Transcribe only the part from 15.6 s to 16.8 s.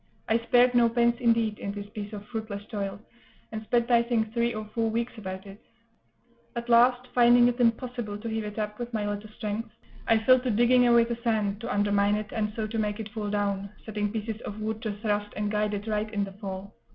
it right in the fall.